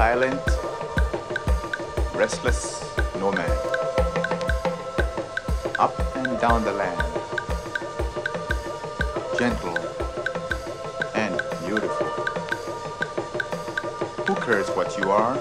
silent, 0.00 0.40
restless 2.14 2.82
nomad. 3.18 3.50
Up 5.78 5.94
and 6.16 6.40
down 6.40 6.64
the 6.64 6.72
land, 6.72 7.02
gentle 9.38 9.76
and 11.14 11.34
beautiful. 11.66 12.06
Who 14.24 14.34
cares 14.36 14.70
what 14.70 14.96
you 14.96 15.10
are? 15.10 15.36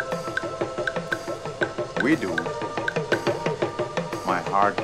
We 2.04 2.18
do. 2.18 2.36
My 4.26 4.42
heart 4.52 4.78